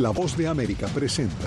[0.00, 1.46] La voz de América presenta.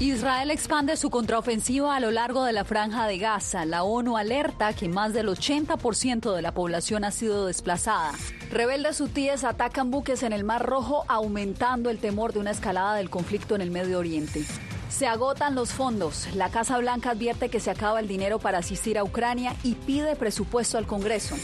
[0.00, 3.64] Israel expande su contraofensiva a lo largo de la franja de Gaza.
[3.64, 8.12] La ONU alerta que más del 80% de la población ha sido desplazada.
[8.50, 13.08] Rebeldes hutíes atacan buques en el Mar Rojo, aumentando el temor de una escalada del
[13.08, 14.44] conflicto en el Medio Oriente.
[14.90, 16.28] Se agotan los fondos.
[16.34, 20.16] La Casa Blanca advierte que se acaba el dinero para asistir a Ucrania y pide
[20.16, 21.34] presupuesto al Congreso.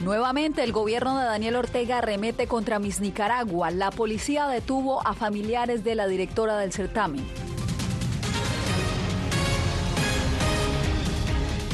[0.00, 3.70] Nuevamente, el gobierno de Daniel Ortega remete contra Miss Nicaragua.
[3.72, 7.24] La policía detuvo a familiares de la directora del certamen.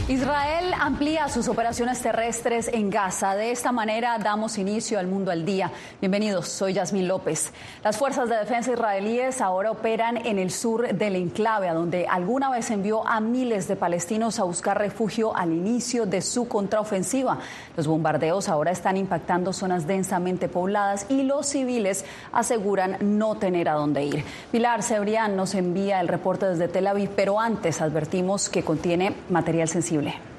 [0.07, 3.35] Israel amplía sus operaciones terrestres en Gaza.
[3.37, 5.71] De esta manera damos inicio al mundo al día.
[5.99, 7.53] Bienvenidos, soy Yasmín López.
[7.83, 12.51] Las fuerzas de defensa israelíes ahora operan en el sur del enclave, a donde alguna
[12.51, 17.39] vez envió a miles de palestinos a buscar refugio al inicio de su contraofensiva.
[17.75, 23.73] Los bombardeos ahora están impactando zonas densamente pobladas y los civiles aseguran no tener a
[23.73, 24.23] dónde ir.
[24.53, 29.67] Pilar Cebrián nos envía el reporte desde Tel Aviv, pero antes advertimos que contiene material
[29.67, 30.34] sensible posible.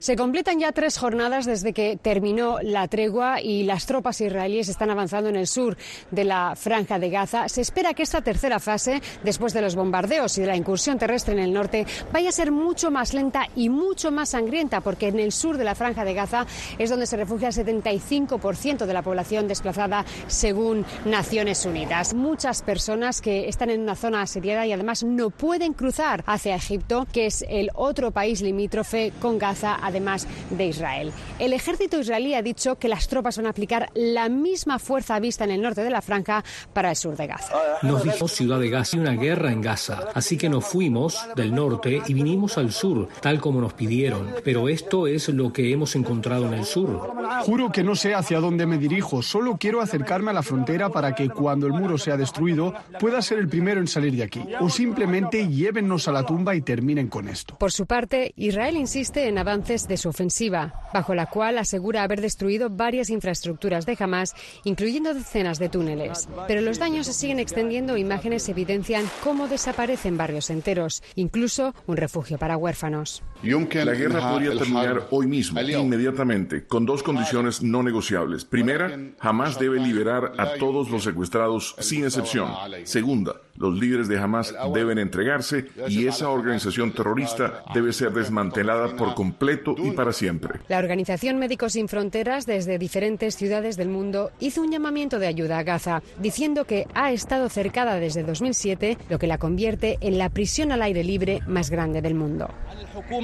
[0.00, 4.88] Se completan ya tres jornadas desde que terminó la tregua y las tropas israelíes están
[4.88, 5.76] avanzando en el sur
[6.10, 7.50] de la franja de Gaza.
[7.50, 11.34] Se espera que esta tercera fase, después de los bombardeos y de la incursión terrestre
[11.34, 15.20] en el norte, vaya a ser mucho más lenta y mucho más sangrienta, porque en
[15.20, 16.46] el sur de la franja de Gaza
[16.78, 22.14] es donde se refugia el 75% de la población desplazada, según Naciones Unidas.
[22.14, 27.06] Muchas personas que están en una zona asediada y además no pueden cruzar hacia Egipto,
[27.12, 31.12] que es el otro país limítrofe con Gaza además de Israel.
[31.38, 35.44] El ejército israelí ha dicho que las tropas van a aplicar la misma fuerza vista
[35.44, 37.54] en el norte de la franja para el sur de Gaza.
[37.82, 41.54] Nos dijo Ciudad de Gaza y una guerra en Gaza, así que nos fuimos del
[41.54, 44.34] norte y vinimos al sur, tal como nos pidieron.
[44.44, 47.12] Pero esto es lo que hemos encontrado en el sur.
[47.44, 51.14] Juro que no sé hacia dónde me dirijo, solo quiero acercarme a la frontera para
[51.14, 54.42] que cuando el muro sea destruido pueda ser el primero en salir de aquí.
[54.60, 57.56] O simplemente llévennos a la tumba y terminen con esto.
[57.58, 62.20] Por su parte, Israel insiste en avances de su ofensiva, bajo la cual asegura haber
[62.20, 66.28] destruido varias infraestructuras de Hamas, incluyendo decenas de túneles.
[66.46, 71.96] Pero los daños se siguen extendiendo e imágenes evidencian cómo desaparecen barrios enteros, incluso un
[71.96, 73.22] refugio para huérfanos.
[73.42, 78.44] La guerra podría terminar hoy mismo, inmediatamente, con dos condiciones no negociables.
[78.44, 82.50] Primera, Hamas debe liberar a todos los secuestrados sin excepción.
[82.84, 89.14] Segunda, los líderes de Hamas deben entregarse y esa organización terrorista debe ser desmantelada por
[89.14, 90.60] completo y para siempre.
[90.68, 95.58] La Organización Médicos Sin Fronteras, desde diferentes ciudades del mundo, hizo un llamamiento de ayuda
[95.58, 100.30] a Gaza, diciendo que ha estado cercada desde 2007, lo que la convierte en la
[100.30, 102.48] prisión al aire libre más grande del mundo.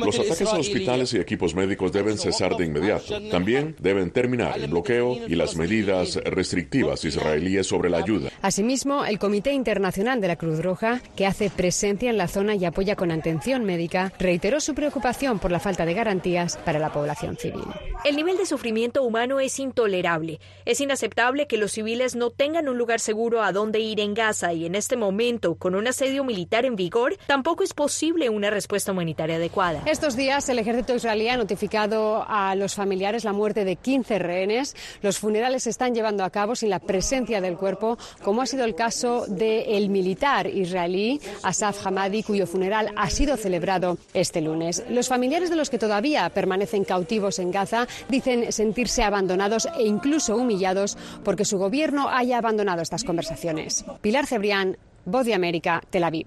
[0.04, 3.20] Los ataques a hospitales y equipos médicos deben cesar de inmediato.
[3.30, 8.28] También deben terminar el bloqueo y las medidas restrictivas israelíes sobre la ayuda.
[8.42, 12.64] Asimismo, el Comité Internacional de la Cruz Roja, que hace presencia en la zona y
[12.64, 17.36] apoya con atención médica, reiteró su preocupación por la falta de garantías para la población
[17.36, 17.64] civil.
[18.04, 20.40] El nivel de sufrimiento humano es intolerable.
[20.64, 24.52] Es inaceptable que los civiles no tengan un lugar seguro a donde ir en Gaza
[24.52, 28.92] y en este momento, con un asedio militar en vigor, tampoco es posible una respuesta
[28.92, 29.82] humanitaria adecuada.
[29.86, 34.74] Estos días el ejército israelí ha notificado a los familiares la muerte de 15 rehenes.
[35.02, 38.64] Los funerales se están llevando a cabo sin la presencia del cuerpo, como ha sido
[38.64, 40.15] el caso del militar
[40.46, 44.84] israelí Asaf Hamadi, cuyo funeral ha sido celebrado este lunes.
[44.88, 50.36] Los familiares de los que todavía permanecen cautivos en Gaza dicen sentirse abandonados e incluso
[50.36, 53.84] humillados porque su gobierno haya abandonado estas conversaciones.
[54.00, 56.26] Pilar Cebrián, Voz de América, Tel Aviv.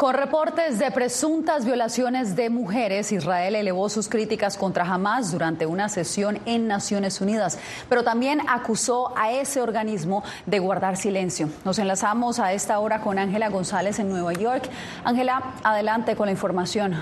[0.00, 5.90] Con reportes de presuntas violaciones de mujeres, Israel elevó sus críticas contra Hamas durante una
[5.90, 11.50] sesión en Naciones Unidas, pero también acusó a ese organismo de guardar silencio.
[11.66, 14.70] Nos enlazamos a esta hora con Ángela González en Nueva York.
[15.04, 16.94] Ángela, adelante con la información.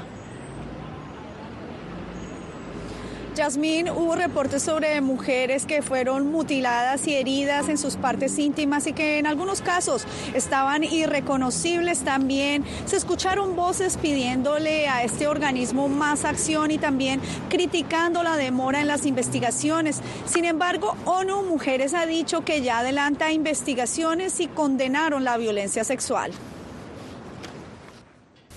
[3.39, 8.93] Yasmín, hubo reportes sobre mujeres que fueron mutiladas y heridas en sus partes íntimas y
[8.93, 12.65] que en algunos casos estaban irreconocibles también.
[12.85, 18.89] Se escucharon voces pidiéndole a este organismo más acción y también criticando la demora en
[18.89, 20.01] las investigaciones.
[20.27, 26.33] Sin embargo, ONU Mujeres ha dicho que ya adelanta investigaciones y condenaron la violencia sexual.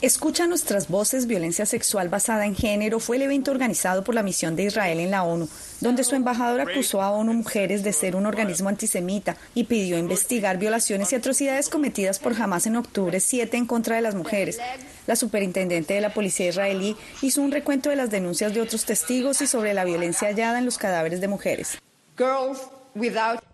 [0.01, 4.55] Escucha nuestras voces, violencia sexual basada en género fue el evento organizado por la misión
[4.55, 5.47] de Israel en la ONU,
[5.79, 10.57] donde su embajador acusó a ONU Mujeres de ser un organismo antisemita y pidió investigar
[10.57, 14.57] violaciones y atrocidades cometidas por Hamas en octubre 7 en contra de las mujeres.
[15.05, 19.39] La superintendente de la policía israelí hizo un recuento de las denuncias de otros testigos
[19.43, 21.77] y sobre la violencia hallada en los cadáveres de mujeres.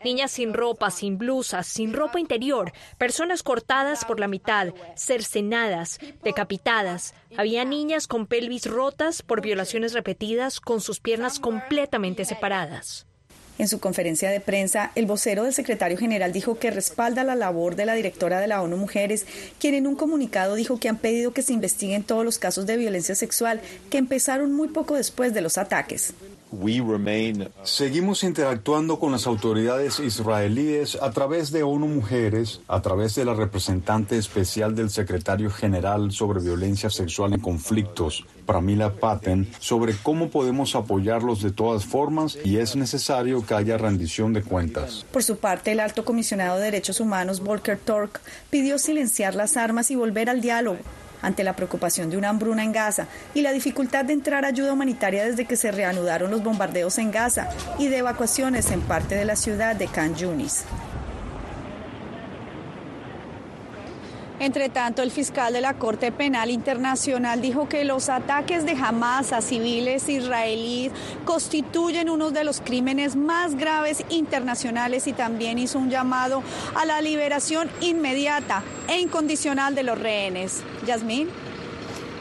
[0.04, 7.13] Niñas sin ropa, sin blusas, sin ropa interior, personas cortadas por la mitad, cercenadas, decapitadas.
[7.38, 13.06] Había niñas con pelvis rotas por violaciones repetidas, con sus piernas completamente separadas.
[13.60, 17.75] En su conferencia de prensa, el vocero del secretario general dijo que respalda la labor
[17.75, 19.25] de la directora de la ONU Mujeres,
[19.60, 22.78] quien en un comunicado dijo que han pedido que se investiguen todos los casos de
[22.78, 26.13] violencia sexual que empezaron muy poco después de los ataques.
[27.63, 33.33] Seguimos interactuando con las autoridades israelíes a través de ONU Mujeres, a través de la
[33.33, 40.75] representante especial del secretario general sobre violencia sexual en conflictos, Pramila Patten, sobre cómo podemos
[40.75, 45.05] apoyarlos de todas formas y es necesario que haya rendición de cuentas.
[45.11, 49.91] Por su parte, el alto comisionado de Derechos Humanos, Volker Turk, pidió silenciar las armas
[49.91, 50.77] y volver al diálogo
[51.22, 55.25] ante la preocupación de una hambruna en Gaza y la dificultad de entrar ayuda humanitaria
[55.25, 59.36] desde que se reanudaron los bombardeos en Gaza y de evacuaciones en parte de la
[59.36, 60.66] ciudad de Khan Yunis.
[64.39, 69.34] Entre tanto, el fiscal de la Corte Penal Internacional dijo que los ataques de Hamas
[69.34, 70.92] a civiles israelíes
[71.25, 76.44] constituyen uno de los crímenes más graves internacionales y también hizo un llamado
[76.75, 80.62] a la liberación inmediata e incondicional de los rehenes.
[80.86, 81.46] Yasmín.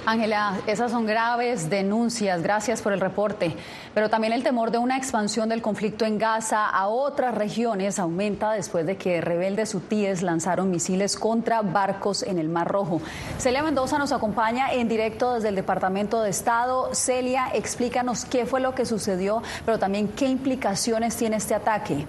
[0.07, 2.41] Ángela, esas son graves denuncias.
[2.41, 3.57] Gracias por el reporte.
[3.93, 8.53] Pero también el temor de una expansión del conflicto en Gaza a otras regiones aumenta
[8.53, 13.01] después de que rebeldes hutíes lanzaron misiles contra barcos en el Mar Rojo.
[13.39, 16.95] Celia Mendoza nos acompaña en directo desde el Departamento de Estado.
[16.95, 22.07] Celia, explícanos qué fue lo que sucedió, pero también qué implicaciones tiene este ataque.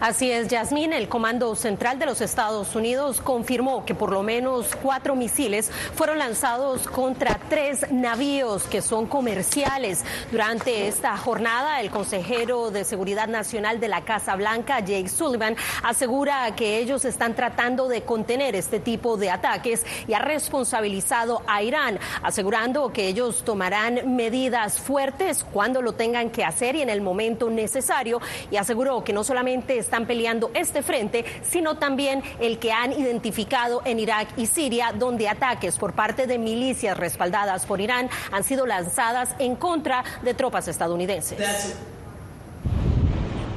[0.00, 0.92] Así es, Yasmín.
[0.92, 6.18] El Comando Central de los Estados Unidos confirmó que por lo menos cuatro misiles fueron
[6.18, 10.04] lanzados contra tres navíos que son comerciales.
[10.30, 16.54] Durante esta jornada, el consejero de Seguridad Nacional de la Casa Blanca, Jake Sullivan, asegura
[16.56, 21.98] que ellos están tratando de contener este tipo de ataques y ha responsabilizado a Irán,
[22.22, 27.50] asegurando que ellos tomarán medidas fuertes cuando lo tengan que hacer y en el momento
[27.50, 28.20] necesario.
[28.50, 33.82] Y aseguró que no solamente están peleando este frente, sino también el que han identificado
[33.84, 38.66] en Irak y Siria, donde ataques por parte de milicias respaldadas por Irán han sido
[38.66, 41.38] lanzadas en contra de tropas estadounidenses.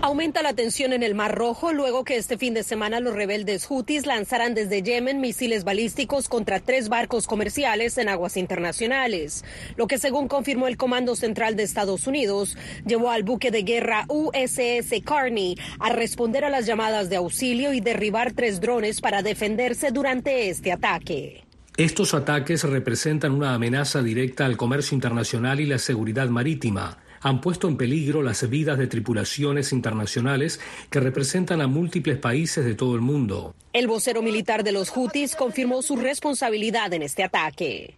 [0.06, 3.66] Aumenta la tensión en el Mar Rojo luego que este fin de semana los rebeldes
[3.68, 9.44] hutis lanzaran desde Yemen misiles balísticos contra tres barcos comerciales en aguas internacionales,
[9.78, 12.56] lo que según confirmó el Comando Central de Estados Unidos,
[12.86, 17.80] llevó al buque de guerra USS Carney a responder a las llamadas de auxilio y
[17.80, 21.46] derribar tres drones para defenderse durante este ataque.
[21.78, 27.68] Estos ataques representan una amenaza directa al comercio internacional y la seguridad marítima han puesto
[27.68, 30.60] en peligro las vidas de tripulaciones internacionales
[30.90, 33.56] que representan a múltiples países de todo el mundo.
[33.74, 37.96] El vocero militar de los Houthis confirmó su responsabilidad en este ataque.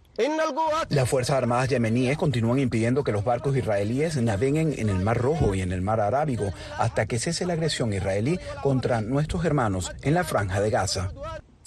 [0.88, 5.54] Las Fuerzas Armadas yemeníes continúan impidiendo que los barcos israelíes naveguen en el Mar Rojo
[5.54, 10.14] y en el Mar Arábigo hasta que cese la agresión israelí contra nuestros hermanos en
[10.14, 11.12] la franja de Gaza.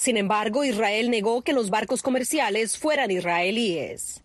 [0.01, 4.24] Sin embargo, Israel negó que los barcos comerciales fueran israelíes.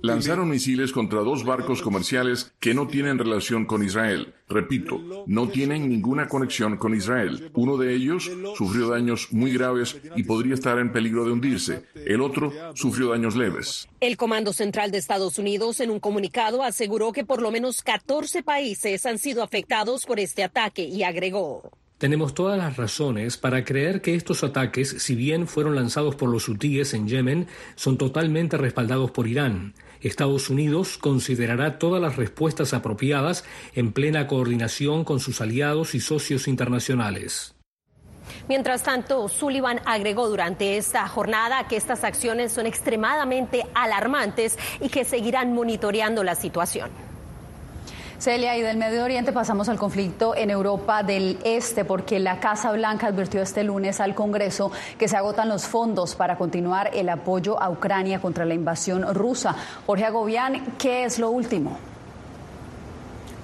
[0.00, 4.32] Lanzaron misiles contra dos barcos comerciales que no tienen relación con Israel.
[4.48, 7.50] Repito, no tienen ninguna conexión con Israel.
[7.54, 11.82] Uno de ellos sufrió daños muy graves y podría estar en peligro de hundirse.
[11.96, 13.88] El otro sufrió daños leves.
[13.98, 18.44] El Comando Central de Estados Unidos en un comunicado aseguró que por lo menos 14
[18.44, 21.72] países han sido afectados por este ataque y agregó.
[21.98, 26.48] Tenemos todas las razones para creer que estos ataques, si bien fueron lanzados por los
[26.48, 29.74] hutíes en Yemen, son totalmente respaldados por Irán.
[30.00, 36.46] Estados Unidos considerará todas las respuestas apropiadas en plena coordinación con sus aliados y socios
[36.46, 37.56] internacionales.
[38.48, 45.04] Mientras tanto, Sullivan agregó durante esta jornada que estas acciones son extremadamente alarmantes y que
[45.04, 47.07] seguirán monitoreando la situación.
[48.18, 52.72] Celia, y del Medio Oriente pasamos al conflicto en Europa del Este, porque la Casa
[52.72, 57.62] Blanca advirtió este lunes al Congreso que se agotan los fondos para continuar el apoyo
[57.62, 59.54] a Ucrania contra la invasión rusa.
[59.86, 61.78] Jorge Agobián, ¿qué es lo último?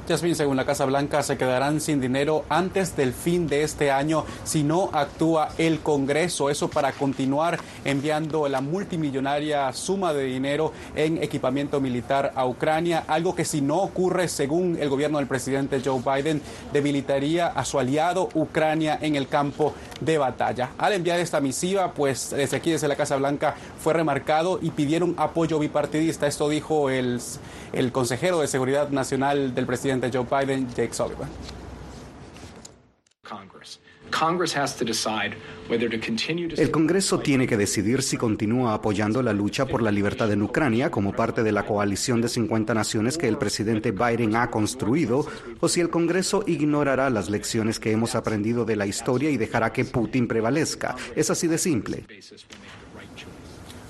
[0.06, 4.24] Jasmine, según la Casa Blanca, se quedarán sin dinero antes del fin de este año
[4.44, 6.50] si no actúa el Congreso.
[6.50, 13.34] Eso para continuar enviando la multimillonaria suma de dinero en equipamiento militar a Ucrania, algo
[13.34, 16.42] que si no ocurre, según el gobierno del presidente Joe Biden,
[16.72, 20.70] debilitaría a su aliado Ucrania en el campo de batalla.
[20.76, 25.14] Al enviar esta misiva, pues desde aquí, desde la Casa Blanca, fue remarcado y pidieron
[25.16, 26.26] apoyo bipartidista.
[26.26, 27.20] Esto dijo el,
[27.72, 31.28] el consejero de Seguridad Nacional del presidente Joe Biden, Jake Sullivan.
[36.56, 40.90] El Congreso tiene que decidir si continúa apoyando la lucha por la libertad en Ucrania
[40.90, 45.26] como parte de la coalición de 50 naciones que el presidente Biden ha construido
[45.58, 49.72] o si el Congreso ignorará las lecciones que hemos aprendido de la historia y dejará
[49.72, 50.94] que Putin prevalezca.
[51.16, 52.04] Es así de simple.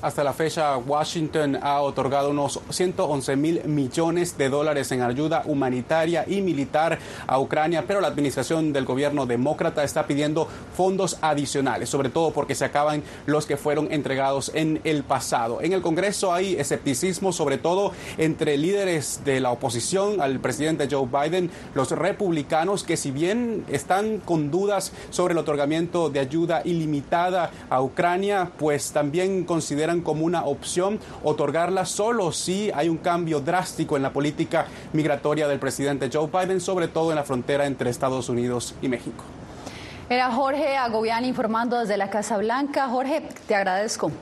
[0.04, 6.26] Hasta la fecha, Washington ha otorgado unos 111 mil millones de dólares en ayuda humanitaria
[6.28, 10.46] y militar a Ucrania, pero la administración del gobierno demócrata está pidiendo
[10.76, 15.62] fondos adicionales, sobre todo porque se acaban los que fueron entregados en el pasado.
[15.62, 21.08] En el Congreso hay escepticismo, sobre todo entre líderes de la oposición al presidente Joe
[21.10, 27.50] Biden, los republicanos, que si bien están con dudas sobre el otorgamiento de ayuda ilimitada
[27.70, 29.44] a Ucrania, pues también
[30.02, 35.58] como una opción otorgarla solo si hay un cambio drástico en la política migratoria del
[35.58, 39.24] presidente Joe Biden, sobre todo en la frontera entre Estados Unidos y México.
[40.08, 42.88] Era Jorge Agobián informando desde la Casa Blanca.
[42.88, 44.12] Jorge, te agradezco.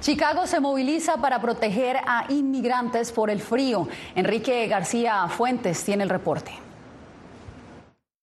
[0.00, 3.88] Chicago se moviliza para proteger a inmigrantes por el frío.
[4.14, 6.67] Enrique García Fuentes tiene el reporte.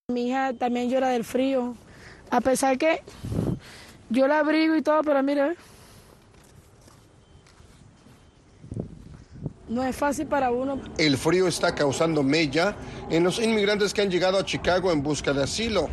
[0.08, 1.76] Mi hija también llora del frío,
[2.30, 3.02] a pesar que
[4.12, 5.56] yo la abrigo y todo, pero mira,
[9.68, 10.80] no es fácil para uno.
[11.00, 12.76] El frío está causando mella
[13.10, 15.90] en los inmigrantes que han llegado a Chicago en busca de asilo.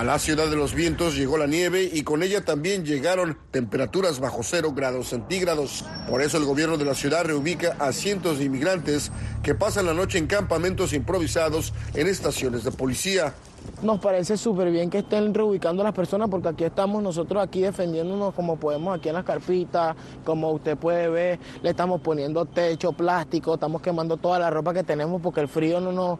[0.00, 4.18] A la ciudad de los vientos llegó la nieve y con ella también llegaron temperaturas
[4.18, 5.84] bajo cero grados centígrados.
[6.08, 9.92] Por eso el gobierno de la ciudad reubica a cientos de inmigrantes que pasan la
[9.92, 13.34] noche en campamentos improvisados en estaciones de policía.
[13.82, 17.62] Nos parece súper bien que estén reubicando a las personas porque aquí estamos nosotros aquí
[17.62, 22.92] defendiéndonos como podemos aquí en las carpitas, como usted puede ver, le estamos poniendo techo,
[22.92, 26.18] plástico, estamos quemando toda la ropa que tenemos porque el frío no nos,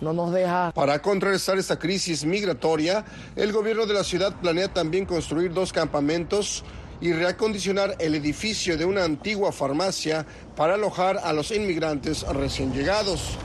[0.00, 0.72] no nos deja.
[0.74, 3.04] Para contrarrestar esta crisis migratoria,
[3.36, 6.64] el gobierno de la ciudad planea también construir dos campamentos
[7.02, 10.24] y reacondicionar el edificio de una antigua farmacia
[10.56, 13.36] para alojar a los inmigrantes recién llegados.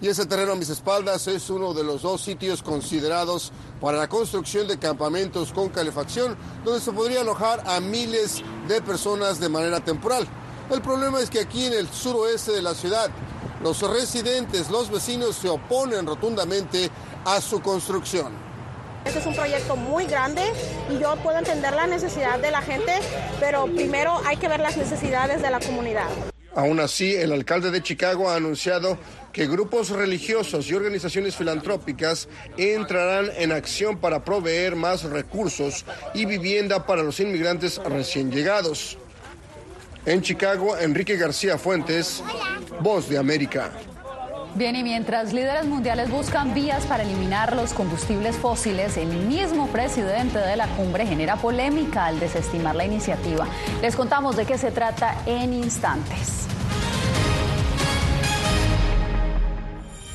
[0.00, 4.08] Y ese terreno a mis espaldas es uno de los dos sitios considerados para la
[4.08, 9.80] construcción de campamentos con calefacción, donde se podría alojar a miles de personas de manera
[9.80, 10.26] temporal.
[10.70, 13.10] El problema es que aquí en el suroeste de la ciudad,
[13.62, 16.90] los residentes, los vecinos se oponen rotundamente
[17.24, 18.32] a su construcción.
[19.04, 20.42] Este es un proyecto muy grande
[20.90, 22.92] y yo puedo entender la necesidad de la gente,
[23.38, 26.08] pero primero hay que ver las necesidades de la comunidad.
[26.54, 28.96] Aún así, el alcalde de Chicago ha anunciado
[29.32, 35.84] que grupos religiosos y organizaciones filantrópicas entrarán en acción para proveer más recursos
[36.14, 38.96] y vivienda para los inmigrantes recién llegados.
[40.06, 42.22] En Chicago, Enrique García Fuentes,
[42.80, 43.72] Voz de América.
[44.54, 50.38] Bien, y mientras líderes mundiales buscan vías para eliminar los combustibles fósiles, el mismo presidente
[50.38, 53.48] de la cumbre genera polémica al desestimar la iniciativa.
[53.82, 56.43] Les contamos de qué se trata en instantes.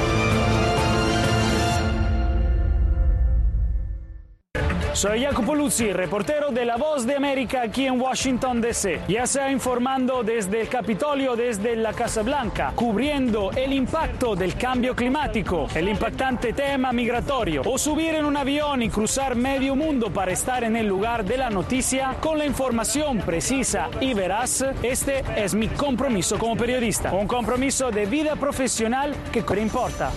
[5.01, 9.01] Soy Jacopo Luzzi, reportero de La Voz de América aquí en Washington, D.C.
[9.07, 14.95] Ya sea informando desde el Capitolio, desde la Casa Blanca, cubriendo el impacto del cambio
[14.95, 20.33] climático, el impactante tema migratorio, o subir en un avión y cruzar medio mundo para
[20.33, 25.55] estar en el lugar de la noticia con la información precisa y veraz, este es
[25.55, 27.11] mi compromiso como periodista.
[27.11, 30.11] Un compromiso de vida profesional que importa.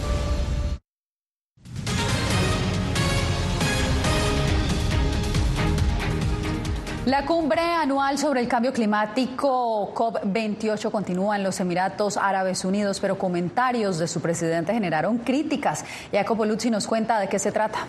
[7.07, 13.19] La cumbre anual sobre el cambio climático COP28 continúa en los Emiratos Árabes Unidos, pero
[13.19, 15.85] comentarios de su presidente generaron críticas.
[16.13, 17.81] Jacopo Luzzi nos cuenta de qué se trata.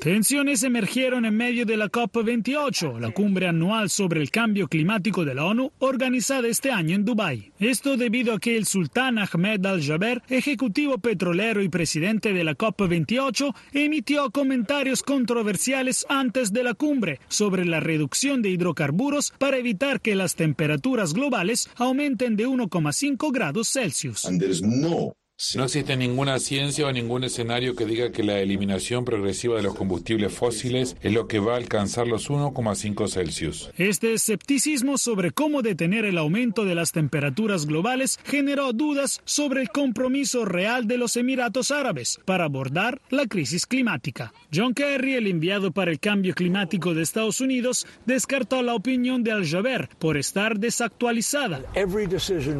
[0.00, 5.34] Tensiones emergieron en medio de la COP28, la cumbre anual sobre el cambio climático de
[5.34, 7.52] la ONU, organizada este año en Dubái.
[7.58, 13.54] Esto debido a que el sultán Ahmed Al-Jaber, ejecutivo petrolero y presidente de la COP28,
[13.72, 20.16] emitió comentarios controversiales antes de la cumbre sobre la reducción de hidrocarburos para evitar que
[20.16, 24.28] las temperaturas globales aumenten de 1,5 grados Celsius.
[24.62, 29.74] No existe ninguna ciencia o ningún escenario que diga que la eliminación progresiva de los
[29.74, 33.70] combustibles fósiles es lo que va a alcanzar los 1,5 Celsius.
[33.76, 39.70] Este escepticismo sobre cómo detener el aumento de las temperaturas globales generó dudas sobre el
[39.70, 44.32] compromiso real de los Emiratos Árabes para abordar la crisis climática.
[44.54, 49.32] John Kerry, el enviado para el cambio climático de Estados Unidos, descartó la opinión de
[49.32, 51.62] Al-Jaber por estar desactualizada.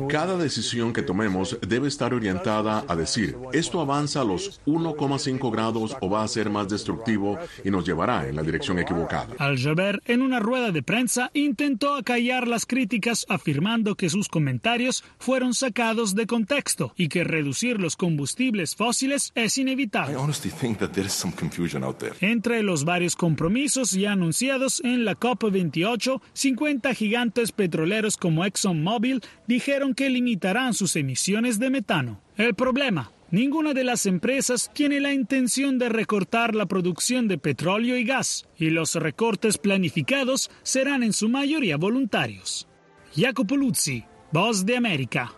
[0.09, 5.97] Cada decisión que tomemos debe estar orientada a decir, esto avanza a los 1,5 grados
[6.01, 9.35] o va a ser más destructivo y nos llevará en la dirección equivocada.
[9.39, 15.55] Al-Jaber, en una rueda de prensa, intentó acallar las críticas afirmando que sus comentarios fueron
[15.55, 20.17] sacados de contexto y que reducir los combustibles fósiles es inevitable.
[22.21, 29.95] Entre los varios compromisos ya anunciados en la COP28, 50 gigantes petroleros como ExxonMobil dijeron
[29.95, 32.24] que limitarán sus emisiones de metano.
[32.37, 37.97] El problema, ninguna de las empresas tiene la intención de recortar la producción de petróleo
[37.97, 42.67] y gas, y los recortes planificados serán en su mayoría voluntarios.
[43.15, 45.33] Jacopo Luzzi, Voz de América.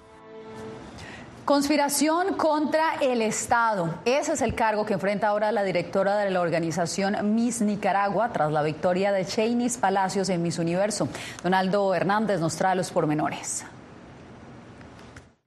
[1.44, 4.00] Conspiración contra el Estado.
[4.06, 8.50] Ese es el cargo que enfrenta ahora la directora de la organización Miss Nicaragua tras
[8.50, 11.10] la victoria de Chainis Palacios en Miss Universo.
[11.42, 13.66] Donaldo Hernández nos trae los pormenores.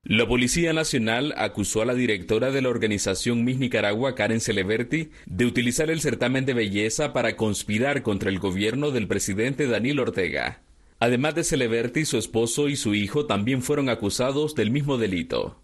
[0.10, 5.46] La Policía Nacional acusó a la directora de la organización Miss Nicaragua, Karen Celeberti, de
[5.46, 10.64] utilizar el certamen de belleza para conspirar contra el gobierno del presidente Daniel Ortega.
[11.00, 15.62] Además de Celeberti, su esposo y su hijo también fueron acusados del mismo delito.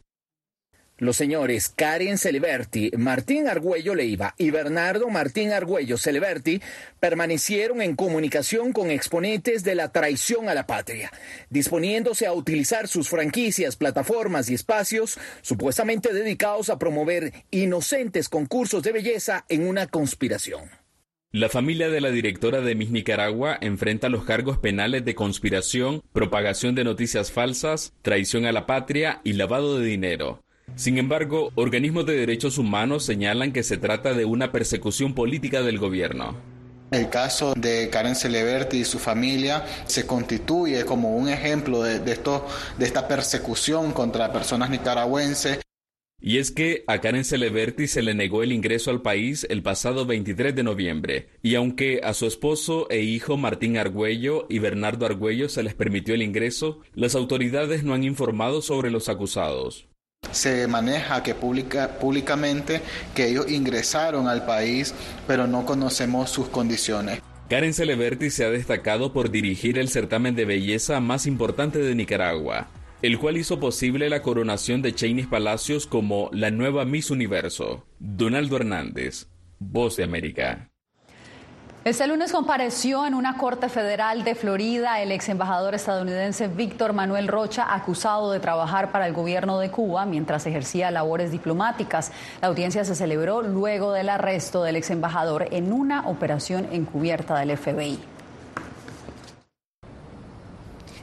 [0.97, 6.62] Los señores Karen Celeberti, Martín Argüello Leiva y Bernardo Martín Argüello Celeberti
[7.01, 11.12] permanecieron en comunicación con exponentes de la traición a la patria,
[11.49, 18.93] disponiéndose a utilizar sus franquicias, plataformas y espacios supuestamente dedicados a promover inocentes concursos de
[18.93, 20.69] belleza en una conspiración.
[21.34, 26.75] La familia de la directora de Miss Nicaragua enfrenta los cargos penales de conspiración, propagación
[26.75, 30.44] de noticias falsas, traición a la patria y lavado de dinero.
[30.75, 35.80] Sin embargo, organismos de derechos humanos señalan que se trata de una persecución política del
[35.80, 36.36] gobierno.
[36.91, 42.45] El caso de Karen Celeberti y su familia se constituye como un ejemplo de, esto,
[42.78, 45.62] de esta persecución contra personas nicaragüenses.
[46.21, 50.06] Y es que a Karen Celeberti se le negó el ingreso al país el pasado
[50.06, 55.49] 23 de noviembre, y aunque a su esposo e hijo Martín Argüello y Bernardo Argüello
[55.49, 59.88] se les permitió el ingreso, las autoridades no han informado sobre los acusados.
[60.36, 62.82] Se maneja que públicamente
[63.15, 64.93] que ellos ingresaron al país,
[65.28, 67.21] pero no conocemos sus condiciones.
[67.50, 72.67] Karen Celeberti se ha destacado por dirigir el certamen de belleza más importante de Nicaragua,
[73.02, 77.86] el cual hizo posible la coronación de Chainis Palacios como la nueva Miss Universo.
[78.00, 79.28] Donaldo Hernández,
[79.60, 80.69] Voz de América.
[81.86, 87.28] Este lunes compareció en una corte federal de Florida el ex embajador estadounidense Víctor Manuel
[87.28, 92.12] Rocha, acusado de trabajar para el gobierno de Cuba mientras ejercía labores diplomáticas.
[92.41, 97.56] La audiencia se celebró luego del arresto del ex embajador en una operación encubierta del
[97.56, 98.14] FBI.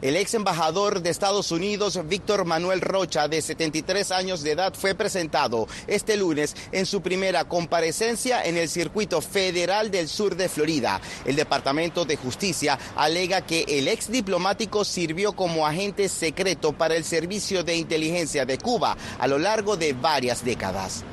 [0.03, 4.97] El ex embajador de Estados Unidos, Víctor Manuel Rocha, de 73 años de edad, fue
[4.97, 11.01] presentado este lunes en su primera comparecencia en el circuito federal del sur de Florida.
[11.25, 17.05] El Departamento de Justicia alega que el ex diplomático sirvió como agente secreto para el
[17.05, 21.05] Servicio de Inteligencia de Cuba a lo largo de varias décadas.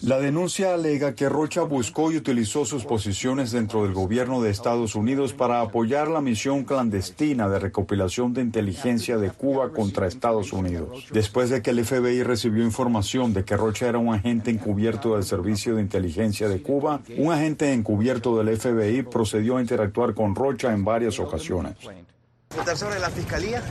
[0.00, 4.94] La denuncia alega que Rocha buscó y utilizó sus posiciones dentro del gobierno de Estados
[4.94, 11.06] Unidos para apoyar la misión clandestina de recopilación de inteligencia de Cuba contra Estados Unidos.
[11.12, 15.24] Después de que el FBI recibió información de que Rocha era un agente encubierto del
[15.24, 20.72] Servicio de Inteligencia de Cuba, un agente encubierto del FBI procedió a interactuar con Rocha
[20.72, 21.74] en varias ocasiones.
[23.00, 23.62] La fiscalía?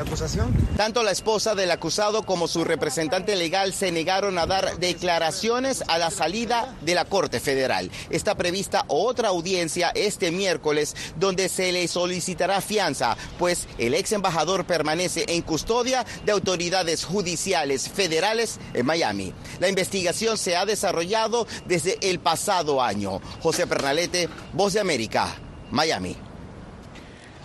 [0.00, 0.52] acusación?
[0.76, 5.98] Tanto la esposa del acusado como su representante legal se negaron a dar declaraciones a
[5.98, 7.90] la salida de la Corte Federal.
[8.10, 14.66] Está prevista otra audiencia este miércoles donde se le solicitará fianza, pues el ex embajador
[14.66, 19.32] permanece en custodia de autoridades judiciales federales en Miami.
[19.60, 23.20] La investigación se ha desarrollado desde el pasado año.
[23.40, 25.34] José Pernalete, Voz de América,
[25.70, 26.25] Miami.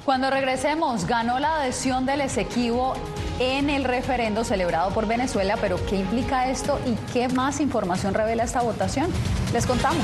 [0.06, 2.96] Cuando regresemos, ganó la adhesión del Esequibo
[3.40, 8.44] en el referendo celebrado por Venezuela, pero ¿qué implica esto y qué más información revela
[8.44, 9.12] esta votación?
[9.54, 10.04] Les contamos.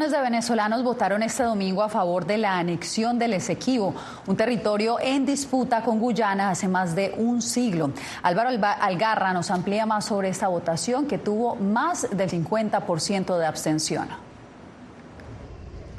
[0.00, 3.94] millones de venezolanos votaron este domingo a favor de la anexión del Esequibo,
[4.26, 7.90] un territorio en disputa con Guyana hace más de un siglo.
[8.22, 8.48] Álvaro
[8.80, 14.29] Algarra nos amplía más sobre esta votación que tuvo más del 50% de abstención.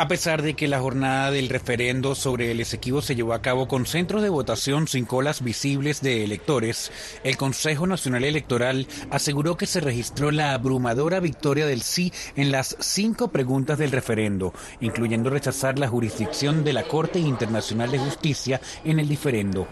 [0.02, 3.68] A pesar de que la jornada del referendo sobre el Esequibo se llevó a cabo
[3.68, 6.92] con centros de votación sin colas visibles de electores,
[7.24, 12.76] el Consejo Nacional Electoral aseguró que se registró la abrumadora victoria del sí en las
[12.80, 19.00] cinco preguntas del referendo, incluyendo rechazar la jurisdicción de la Corte Internacional de Justicia en
[19.00, 19.68] el diferendo.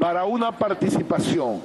[0.00, 1.60] Para una participación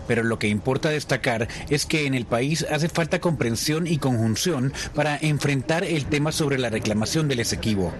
[0.07, 4.73] pero lo que importa destacar es que en el país hace falta comprensión y conjunción
[4.93, 7.93] para enfrentar el tema sobre la reclamación del Esequibo.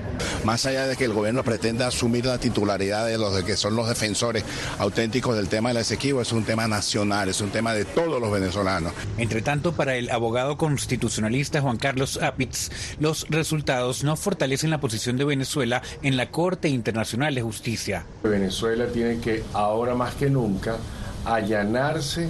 [0.44, 3.88] Más allá de que el gobierno pretenda asumir la titularidad de los que son los
[3.88, 4.44] defensores
[4.80, 8.32] auténticos del tema del Esequibo, es un tema nacional, es un tema de todos los
[8.32, 8.94] venezolanos.
[9.18, 12.70] Entre tanto, para el abogado constitucionalista Juan Carlos Apitz,
[13.00, 18.06] los resultados no fortalecen la posición de Venezuela en la Corte Internacional de Justicia.
[18.24, 20.78] Venezuela tiene que, ahora más que nunca,
[21.26, 22.30] allanarse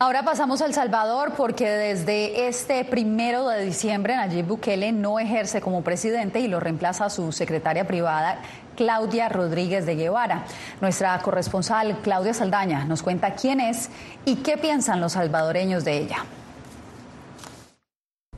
[0.00, 5.60] Ahora pasamos a El Salvador porque desde este primero de diciembre Nayib Bukele no ejerce
[5.60, 8.40] como presidente y lo reemplaza su secretaria privada
[8.76, 10.46] Claudia Rodríguez de Guevara.
[10.80, 13.88] Nuestra corresponsal Claudia Saldaña nos cuenta quién es
[14.24, 16.24] y qué piensan los salvadoreños de ella.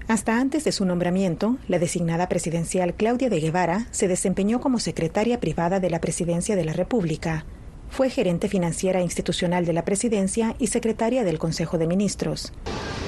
[0.08, 5.40] Hasta antes de su nombramiento, la designada presidencial Claudia de Guevara se desempeñó como secretaria
[5.40, 7.46] privada de la Presidencia de la República.
[7.90, 12.52] Fue gerente financiera institucional de la presidencia y secretaria del Consejo de Ministros.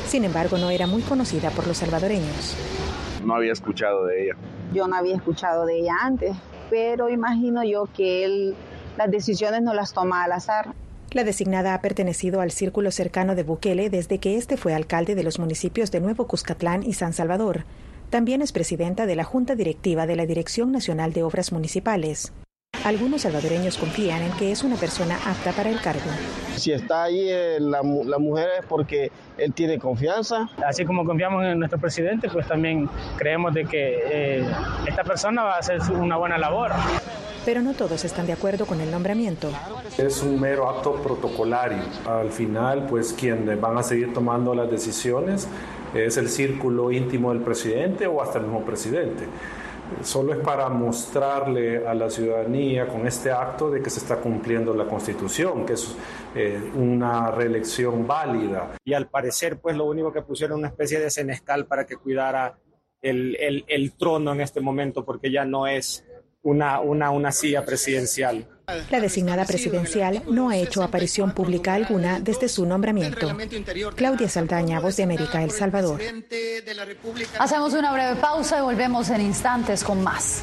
[0.07, 2.57] Sin embargo, no era muy conocida por los salvadoreños.
[3.25, 4.37] No había escuchado de ella.
[4.73, 6.37] Yo no había escuchado de ella antes,
[6.71, 8.55] pero imagino yo que él
[8.97, 10.75] las decisiones no las toma al azar.
[11.13, 15.23] La designada ha pertenecido al círculo cercano de Bukele desde que este fue alcalde de
[15.23, 17.65] los municipios de Nuevo Cuscatlán y San Salvador.
[18.11, 22.33] También es presidenta de la Junta Directiva de la Dirección Nacional de Obras Municipales.
[22.85, 26.11] Algunos salvadoreños confían en que es una persona apta para el cargo.
[26.57, 30.49] Si está ahí eh, la, mujer es porque él tiene confianza.
[30.65, 34.47] Así como confiamos en nuestro presidente, pues también creemos de que eh,
[34.87, 36.71] esta persona va a hacer una buena labor.
[37.45, 39.51] Pero no todos están de acuerdo con el nombramiento.
[39.97, 41.83] Es un mero acto protocolario.
[42.07, 45.49] Al final, pues quienes van a seguir tomando las decisiones
[45.95, 49.25] es el círculo íntimo del presidente o hasta el mismo presidente
[50.03, 54.75] solo es para mostrarle a la ciudadanía con este acto de que se está cumpliendo
[54.75, 55.97] la Constitución, que es
[56.35, 58.77] eh, una reelección válida.
[58.85, 62.59] Y al parecer, pues lo único que pusieron una especie de senescal para que cuidara
[63.03, 66.05] el, el, el trono en este momento, porque ya no es
[66.43, 68.47] una, una, una silla presidencial.
[68.91, 73.35] La designada presidencial no ha hecho aparición pública alguna desde su nombramiento.
[73.97, 76.01] Claudia Saldaña, Voz de América, El Salvador.
[77.39, 80.43] Hacemos una breve pausa y volvemos en instantes con más.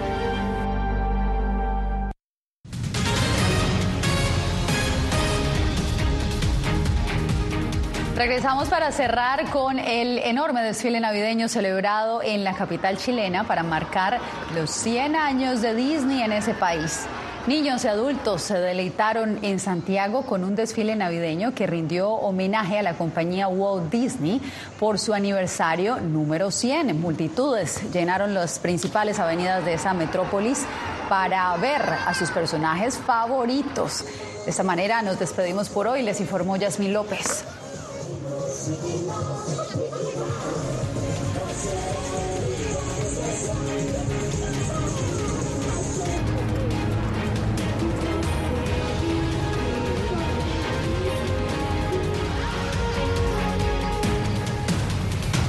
[8.21, 14.19] Regresamos para cerrar con el enorme desfile navideño celebrado en la capital chilena para marcar
[14.53, 17.07] los 100 años de Disney en ese país.
[17.47, 22.83] Niños y adultos se deleitaron en Santiago con un desfile navideño que rindió homenaje a
[22.83, 24.39] la compañía Walt Disney
[24.79, 27.01] por su aniversario número 100.
[27.01, 30.63] Multitudes llenaron las principales avenidas de esa metrópolis
[31.09, 34.05] para ver a sus personajes favoritos.
[34.45, 37.45] De esta manera nos despedimos por hoy, les informó Yasmín López.